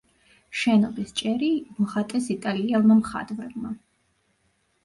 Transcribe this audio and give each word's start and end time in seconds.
შენობის 0.59 1.11
ჭერი 1.19 1.49
მოხატეს 1.81 2.31
იტალიელმა 2.37 2.99
მხატვრებმა. 3.03 3.75